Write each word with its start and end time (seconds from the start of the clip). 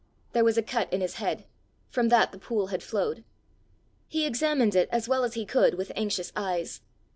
There 0.33 0.43
was 0.43 0.57
a 0.57 0.63
cut 0.63 0.91
in 0.91 0.99
his 0.99 1.17
head: 1.17 1.45
from 1.91 2.09
that 2.09 2.31
the 2.31 2.39
pool 2.39 2.65
had 2.73 2.81
flowed. 2.81 3.23
He 4.07 4.25
examined 4.25 4.73
it 4.75 4.89
as 4.91 5.07
well 5.07 5.23
as 5.23 5.35
he 5.35 5.45
could 5.45 5.75
with 5.75 5.91
anxious 5.95 6.31
eyes. 6.35 6.81